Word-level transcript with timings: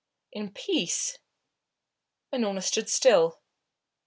In 0.31 0.51
peace? 0.51 1.19
Unorna 2.33 2.63
stood 2.63 2.89
still. 2.89 3.39